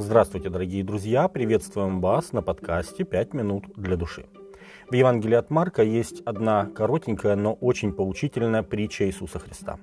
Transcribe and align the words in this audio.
Здравствуйте, 0.00 0.48
дорогие 0.48 0.84
друзья! 0.84 1.26
Приветствуем 1.26 2.00
вас 2.00 2.32
на 2.32 2.40
подкасте 2.40 3.02
«Пять 3.02 3.34
минут 3.34 3.64
для 3.74 3.96
души». 3.96 4.26
В 4.88 4.94
Евангелии 4.94 5.34
от 5.34 5.50
Марка 5.50 5.82
есть 5.82 6.22
одна 6.24 6.66
коротенькая, 6.66 7.34
но 7.34 7.54
очень 7.54 7.92
поучительная 7.92 8.62
притча 8.62 9.08
Иисуса 9.08 9.40
Христа. 9.40 9.80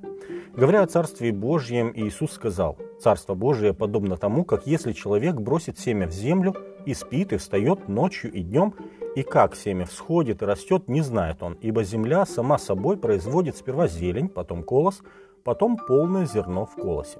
Говоря 0.55 0.83
о 0.83 0.87
Царстве 0.87 1.33
Божьем, 1.33 1.91
Иисус 1.93 2.31
сказал, 2.31 2.77
«Царство 3.01 3.33
Божие 3.33 3.73
подобно 3.73 4.15
тому, 4.15 4.45
как 4.45 4.65
если 4.65 4.93
человек 4.93 5.35
бросит 5.35 5.79
семя 5.79 6.07
в 6.07 6.11
землю 6.11 6.55
и 6.85 6.93
спит, 6.93 7.33
и 7.33 7.37
встает 7.37 7.89
ночью 7.89 8.31
и 8.31 8.41
днем, 8.41 8.73
и 9.17 9.21
как 9.21 9.53
семя 9.53 9.85
всходит 9.85 10.41
и 10.41 10.45
растет, 10.45 10.87
не 10.87 11.01
знает 11.01 11.43
он, 11.43 11.57
ибо 11.59 11.83
земля 11.83 12.25
сама 12.25 12.57
собой 12.57 12.95
производит 12.95 13.57
сперва 13.57 13.89
зелень, 13.89 14.29
потом 14.29 14.63
колос, 14.63 15.01
потом 15.43 15.75
полное 15.75 16.25
зерно 16.25 16.65
в 16.65 16.75
колосе. 16.75 17.19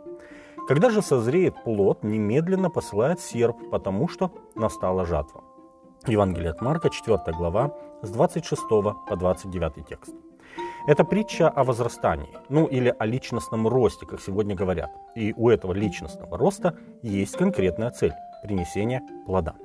Когда 0.68 0.90
же 0.90 1.04
созреет 1.04 1.64
плод, 1.64 2.04
немедленно 2.04 2.72
посылает 2.72 3.20
серп, 3.20 3.70
потому 3.70 4.08
что 4.08 4.32
настала 4.56 5.06
жатва. 5.06 5.44
Евангелие 6.08 6.50
от 6.50 6.62
Марка, 6.62 6.90
4 6.90 7.20
глава, 7.38 7.72
с 8.02 8.10
26 8.10 8.62
по 8.68 9.16
29 9.16 9.88
текст. 9.88 10.16
Это 10.88 11.04
притча 11.04 11.50
о 11.50 11.64
возрастании, 11.64 12.36
ну 12.50 12.66
или 12.66 12.94
о 12.98 13.06
личностном 13.06 13.68
росте, 13.68 14.08
как 14.08 14.20
сегодня 14.20 14.56
говорят. 14.56 14.90
И 15.16 15.34
у 15.38 15.50
этого 15.50 15.73
личностного 15.73 16.36
роста 16.36 16.76
есть 17.04 17.38
конкретная 17.38 17.92
цель– 17.92 18.14
принесение 18.44 19.02
плода. 19.28 19.56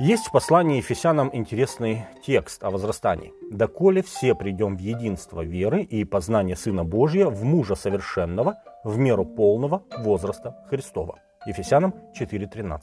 Есть 0.00 0.28
в 0.28 0.30
послании 0.30 0.76
Ефесянам 0.76 1.28
интересный 1.32 2.06
текст 2.24 2.62
о 2.62 2.70
возрастании. 2.70 3.34
«Доколе 3.50 4.04
все 4.04 4.36
придем 4.36 4.76
в 4.76 4.78
единство 4.78 5.40
веры 5.40 5.82
и 5.82 6.04
познание 6.04 6.54
Сына 6.54 6.84
Божия 6.84 7.26
в 7.26 7.42
мужа 7.42 7.74
совершенного, 7.74 8.62
в 8.84 8.96
меру 8.96 9.24
полного 9.24 9.82
возраста 9.98 10.56
Христова». 10.70 11.18
Ефесянам 11.46 11.94
4.13. 12.16 12.80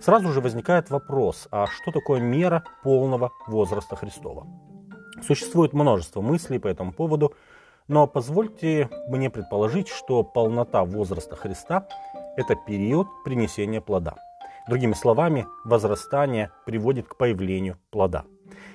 Сразу 0.00 0.32
же 0.32 0.40
возникает 0.40 0.88
вопрос, 0.88 1.48
а 1.50 1.66
что 1.66 1.92
такое 1.92 2.20
мера 2.20 2.64
полного 2.82 3.30
возраста 3.46 3.94
Христова? 3.94 4.46
Существует 5.26 5.74
множество 5.74 6.22
мыслей 6.22 6.58
по 6.58 6.68
этому 6.68 6.94
поводу, 6.94 7.34
но 7.88 8.06
позвольте 8.06 8.88
мне 9.08 9.28
предположить, 9.28 9.88
что 9.88 10.22
полнота 10.22 10.86
возраста 10.86 11.36
Христа– 11.36 11.86
это 12.38 12.56
период 12.66 13.06
принесения 13.22 13.82
плода– 13.82 14.14
Другими 14.68 14.92
словами, 14.92 15.46
возрастание 15.64 16.50
приводит 16.66 17.08
к 17.08 17.16
появлению 17.16 17.78
плода. 17.90 18.24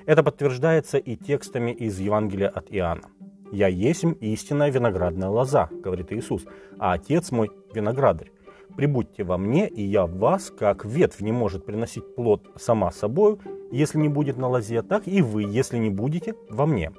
Это 0.07 0.23
подтверждается 0.23 0.97
и 0.97 1.15
текстами 1.15 1.69
из 1.69 1.99
Евангелия 1.99 2.49
от 2.49 2.65
Иоанна. 2.73 3.09
«Я 3.51 3.67
есмь 3.67 4.15
истинная 4.19 4.71
виноградная 4.71 5.29
лоза»,— 5.29 5.69
говорит 5.71 6.11
Иисус, 6.11 6.45
«а 6.79 6.93
Отец 6.93 7.29
мой— 7.29 7.51
виноградарь. 7.75 8.31
Прибудьте 8.75 9.23
во 9.23 9.37
мне, 9.37 9.67
и 9.67 9.83
я 9.83 10.07
в 10.07 10.17
вас, 10.17 10.49
как 10.49 10.83
ветвь 10.83 11.21
не 11.21 11.31
может 11.31 11.63
приносить 11.63 12.15
плод 12.15 12.49
сама 12.55 12.89
собою, 12.91 13.39
если 13.71 13.99
не 13.99 14.09
будет 14.09 14.37
на 14.37 14.47
лозе, 14.47 14.81
так 14.81 15.07
и 15.07 15.21
вы, 15.21 15.43
если 15.43 15.77
не 15.77 15.91
будете 15.91 16.33
во 16.49 16.65
мне. 16.65 16.91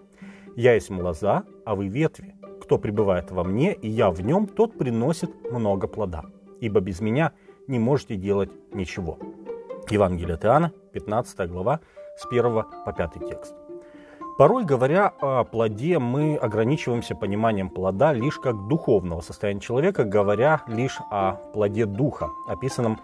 Я 0.54 0.74
есть 0.74 0.90
лоза, 0.90 1.42
а 1.66 1.74
вы 1.74 1.88
ветви. 1.88 2.36
Кто 2.62 2.78
пребывает 2.78 3.32
во 3.32 3.42
мне, 3.42 3.74
и 3.74 3.88
я 3.88 4.12
в 4.12 4.20
нем, 4.20 4.46
тот 4.46 4.78
приносит 4.78 5.30
много 5.50 5.88
плода. 5.88 6.22
Ибо 6.60 6.78
без 6.78 7.00
меня— 7.00 7.32
не 7.66 7.78
можете 7.78 8.16
делать 8.16 8.50
ничего. 8.72 9.18
Евангелие 9.90 10.34
от 10.34 10.44
Иоанна, 10.44 10.72
15 10.92 11.50
глава, 11.50 11.80
с 12.16 12.26
1 12.26 12.64
по 12.84 12.92
5 12.92 13.12
текст. 13.28 13.54
Порой, 14.36 14.64
говоря 14.64 15.12
о 15.20 15.44
плоде, 15.44 15.98
мы 15.98 16.36
ограничиваемся 16.36 17.14
пониманием 17.14 17.68
плода 17.68 18.12
лишь 18.12 18.38
как 18.38 18.66
духовного 18.66 19.20
состояния 19.20 19.60
человека, 19.60 20.04
говоря 20.04 20.62
лишь 20.66 20.98
о 21.10 21.34
плоде 21.52 21.86
духа, 21.86 22.30
описанном 22.48 22.98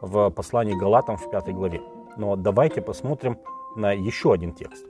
в 0.00 0.30
послании 0.30 0.78
Галатам 0.78 1.16
в 1.16 1.30
5 1.30 1.54
главе. 1.54 1.80
Но 2.16 2.36
давайте 2.36 2.82
посмотрим 2.82 3.38
на 3.76 3.92
еще 3.92 4.32
один 4.32 4.52
текст. 4.52 4.84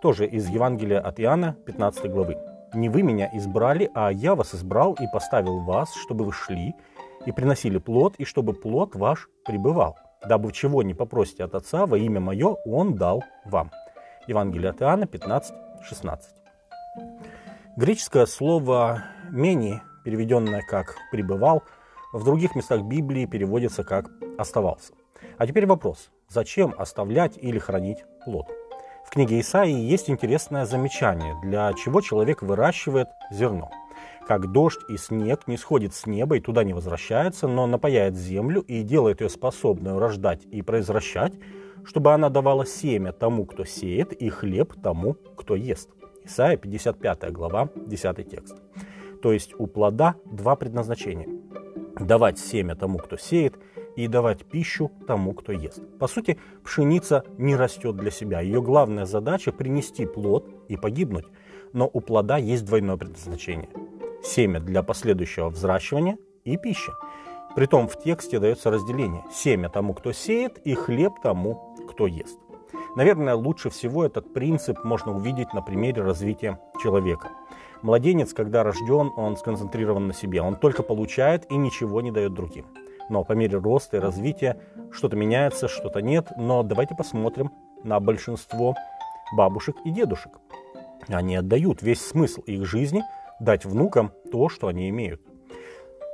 Тоже 0.00 0.26
из 0.26 0.48
Евангелия 0.48 1.00
от 1.00 1.18
Иоанна, 1.18 1.56
15 1.66 2.10
главы. 2.10 2.36
«Не 2.72 2.88
вы 2.88 3.02
меня 3.02 3.28
избрали, 3.34 3.90
а 3.94 4.10
я 4.10 4.34
вас 4.34 4.54
избрал 4.54 4.94
и 5.00 5.06
поставил 5.12 5.60
вас, 5.60 5.94
чтобы 5.94 6.24
вы 6.24 6.32
шли 6.32 6.74
и 7.26 7.32
приносили 7.32 7.78
плод, 7.78 8.16
и 8.18 8.24
чтобы 8.24 8.52
плод 8.54 8.94
ваш 8.94 9.28
пребывал, 9.44 9.96
дабы 10.26 10.52
чего 10.52 10.82
не 10.82 10.94
попросите 10.94 11.44
от 11.44 11.54
Отца 11.54 11.86
во 11.86 11.98
имя 11.98 12.20
Мое, 12.20 12.56
Он 12.64 12.94
дал 12.94 13.24
вам». 13.44 13.70
Евангелие 14.26 14.70
от 14.70 14.80
Иоанна 14.82 15.06
15, 15.06 15.54
16. 15.82 16.34
Греческое 17.76 18.26
слово 18.26 19.04
«мени», 19.30 19.82
переведенное 20.04 20.62
как 20.62 20.96
«пребывал», 21.10 21.62
в 22.12 22.24
других 22.24 22.54
местах 22.54 22.82
Библии 22.82 23.26
переводится 23.26 23.84
как 23.84 24.10
«оставался». 24.38 24.92
А 25.36 25.46
теперь 25.46 25.66
вопрос. 25.66 26.10
Зачем 26.28 26.74
оставлять 26.78 27.36
или 27.36 27.58
хранить 27.58 28.04
плод? 28.24 28.46
В 29.04 29.10
книге 29.10 29.40
Исаии 29.40 29.74
есть 29.74 30.08
интересное 30.08 30.64
замечание, 30.64 31.34
для 31.42 31.72
чего 31.74 32.00
человек 32.00 32.42
выращивает 32.42 33.08
зерно– 33.30 33.70
как 34.26 34.50
дождь 34.50 34.80
и 34.88 34.96
снег 34.96 35.46
не 35.46 35.56
сходит 35.56 35.94
с 35.94 36.06
неба 36.06 36.36
и 36.36 36.40
туда 36.40 36.64
не 36.64 36.72
возвращается, 36.72 37.46
но 37.46 37.66
напаяет 37.66 38.16
землю 38.16 38.62
и 38.62 38.82
делает 38.82 39.20
ее 39.20 39.28
способной 39.28 39.98
рождать 39.98 40.46
и 40.50 40.62
произвращать, 40.62 41.34
чтобы 41.84 42.12
она 42.12 42.30
давала 42.30 42.64
семя 42.64 43.12
тому, 43.12 43.44
кто 43.44 43.64
сеет, 43.64 44.12
и 44.12 44.28
хлеб 44.30 44.74
тому, 44.82 45.14
кто 45.36 45.54
ест. 45.54 45.90
Исайя 46.24 46.56
55 46.56 47.32
глава, 47.32 47.68
10 47.74 48.30
текст. 48.30 48.56
То 49.22 49.32
есть 49.32 49.54
у 49.58 49.66
плода 49.66 50.14
два 50.24 50.56
предназначения. 50.56 51.28
Давать 51.98 52.38
семя 52.38 52.74
тому, 52.74 52.98
кто 52.98 53.16
сеет, 53.16 53.58
и 53.96 54.08
давать 54.08 54.44
пищу 54.44 54.90
тому, 55.06 55.34
кто 55.34 55.52
ест. 55.52 55.80
По 56.00 56.08
сути, 56.08 56.36
пшеница 56.64 57.24
не 57.38 57.54
растет 57.54 57.96
для 57.96 58.10
себя. 58.10 58.40
Ее 58.40 58.60
главная 58.60 59.06
задача– 59.06 59.52
принести 59.52 60.04
плод 60.04 60.48
и 60.66 60.76
погибнуть. 60.76 61.26
Но 61.72 61.88
у 61.92 62.00
плода 62.00 62.36
есть 62.36 62.64
двойное 62.64 62.96
предназначение– 62.96 63.68
семя 64.24 64.60
для 64.60 64.82
последующего 64.82 65.50
взращивания 65.50 66.16
и 66.44 66.56
пища. 66.56 66.92
Притом 67.54 67.86
в 67.86 67.98
тексте 67.98 68.40
дается 68.40 68.70
разделение. 68.70 69.24
Семя 69.32 69.68
тому, 69.68 69.94
кто 69.94 70.12
сеет, 70.12 70.58
и 70.58 70.74
хлеб 70.74 71.14
тому, 71.22 71.76
кто 71.88 72.06
ест. 72.06 72.38
Наверное, 72.96 73.34
лучше 73.34 73.70
всего 73.70 74.04
этот 74.04 74.32
принцип 74.32 74.82
можно 74.84 75.16
увидеть 75.16 75.52
на 75.52 75.62
примере 75.62 76.02
развития 76.02 76.58
человека. 76.82 77.28
Младенец, 77.82 78.32
когда 78.32 78.62
рожден, 78.62 79.12
он 79.16 79.36
сконцентрирован 79.36 80.06
на 80.06 80.14
себе. 80.14 80.40
Он 80.42 80.56
только 80.56 80.82
получает 80.82 81.50
и 81.50 81.56
ничего 81.56 82.00
не 82.00 82.10
дает 82.10 82.34
другим. 82.34 82.66
Но 83.10 83.22
по 83.24 83.32
мере 83.32 83.58
роста 83.58 83.98
и 83.98 84.00
развития 84.00 84.58
что-то 84.90 85.16
меняется, 85.16 85.68
что-то 85.68 86.00
нет. 86.00 86.28
Но 86.36 86.62
давайте 86.62 86.94
посмотрим 86.94 87.50
на 87.82 88.00
большинство 88.00 88.74
бабушек 89.36 89.76
и 89.84 89.90
дедушек. 89.90 90.32
Они 91.08 91.36
отдают 91.36 91.82
весь 91.82 92.00
смысл 92.00 92.40
их 92.42 92.64
жизни– 92.64 93.04
дать 93.40 93.64
внукам 93.64 94.12
то, 94.30 94.48
что 94.48 94.68
они 94.68 94.88
имеют. 94.88 95.20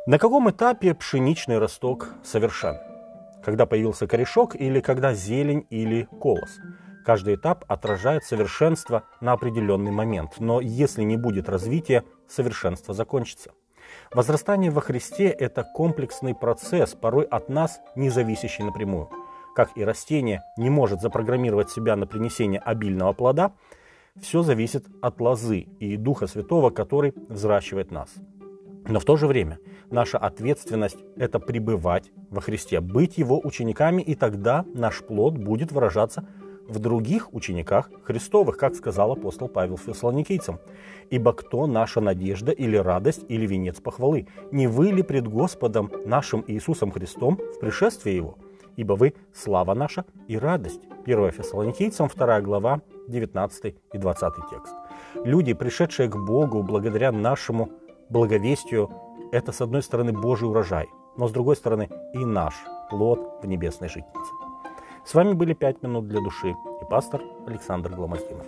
На 0.06 0.18
каком 0.18 0.50
этапе 0.50 0.94
пшеничный 0.94 1.58
росток 1.58 2.14
совершен? 2.24 2.78
Когда 3.44 3.66
появился 3.66 4.06
корешок 4.06 4.54
или 4.56 4.80
когда 4.80 5.14
зелень 5.14 5.66
или 5.70 6.08
колос? 6.20 6.58
Каждый 7.04 7.36
этап 7.36 7.64
отражает 7.68 8.24
совершенство 8.24 9.04
на 9.20 9.32
определенный 9.32 9.90
момент, 9.90 10.32
но 10.38 10.60
если 10.60 11.02
не 11.02 11.16
будет 11.16 11.48
развития, 11.48 12.04
совершенство 12.28 12.94
закончится. 12.94 13.52
Возрастание 14.12 14.70
во 14.70 14.80
Христе– 14.80 15.28
это 15.38 15.64
комплексный 15.74 16.34
процесс, 16.34 16.94
порой 16.94 17.24
от 17.24 17.48
нас 17.48 17.80
не 17.96 18.10
зависящий 18.10 18.64
напрямую. 18.64 19.08
Как 19.54 19.70
и 19.76 19.84
растение 19.84 20.42
не 20.56 20.70
может 20.70 21.00
запрограммировать 21.00 21.70
себя 21.70 21.96
на 21.96 22.06
принесение 22.06 22.60
обильного 22.60 23.12
плода– 23.12 23.52
все 24.20 24.42
зависит 24.42 24.86
от 25.00 25.20
лозы 25.20 25.66
и 25.78 25.96
Духа 25.96 26.26
Святого, 26.26 26.70
который 26.70 27.14
взращивает 27.28 27.90
нас. 27.90 28.14
Но 28.88 28.98
в 29.00 29.04
то 29.04 29.16
же 29.16 29.26
время 29.26 29.58
наша 29.90 30.18
ответственность– 30.18 30.98
это 31.16 31.38
пребывать 31.38 32.10
во 32.30 32.40
Христе, 32.40 32.80
быть 32.80 33.18
Его 33.18 33.40
учениками, 33.42 34.02
и 34.02 34.14
тогда 34.14 34.64
наш 34.74 35.02
плод 35.02 35.36
будет 35.36 35.72
выражаться 35.72 36.26
в 36.68 36.78
других 36.78 37.34
учениках 37.34 37.90
Христовых, 38.04 38.56
как 38.56 38.74
сказал 38.76 39.12
апостол 39.12 39.48
Павел 39.48 39.76
Фессалоникийцам. 39.76 40.60
«Ибо 41.10 41.32
кто 41.32 41.66
наша 41.66 42.00
надежда 42.00 42.52
или 42.52 42.76
радость 42.76 43.24
или 43.28 43.46
венец 43.46 43.80
похвалы? 43.80 44.28
Не 44.52 44.68
вы 44.68 44.92
ли 44.92 45.02
пред 45.02 45.26
Господом 45.26 45.90
нашим 46.06 46.44
Иисусом 46.46 46.92
Христом 46.92 47.36
в 47.36 47.58
пришествии 47.58 48.12
Его? 48.12 48.38
Ибо 48.80 48.94
вы– 48.94 49.12
слава 49.34 49.74
наша 49.74 50.06
и 50.26 50.38
радость». 50.38 50.80
1 51.04 51.32
Фессалоникийцам, 51.32 52.08
2 52.08 52.40
глава, 52.40 52.80
19 53.08 53.74
и 53.92 53.98
20 53.98 54.34
текст. 54.50 54.74
Люди, 55.22 55.52
пришедшие 55.52 56.08
к 56.08 56.16
Богу 56.16 56.62
благодаря 56.62 57.12
нашему 57.12 57.68
благовестию, 58.08 58.88
это, 59.32 59.52
с 59.52 59.60
одной 59.60 59.82
стороны, 59.82 60.12
Божий 60.12 60.48
урожай, 60.48 60.88
но, 61.18 61.28
с 61.28 61.32
другой 61.32 61.56
стороны, 61.56 61.90
и 62.14 62.24
наш 62.24 62.54
плод 62.88 63.20
в 63.42 63.46
небесной 63.46 63.90
житнице. 63.90 64.32
С 65.04 65.12
вами 65.12 65.34
были 65.34 65.52
«Пять 65.52 65.82
минут 65.82 66.08
для 66.08 66.20
души» 66.22 66.48
и 66.50 66.84
пастор 66.88 67.20
Александр 67.46 67.90
Гломоздинов. 67.90 68.46